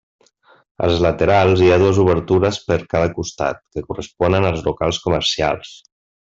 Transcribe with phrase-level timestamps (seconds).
[0.87, 5.79] Als laterals hi ha dues obertures per cada costat, que corresponen als locals comercials.